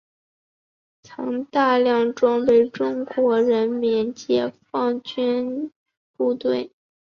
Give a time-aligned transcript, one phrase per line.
[1.03, 5.71] 曾大量装备中国人民解放军
[6.17, 6.71] 部队。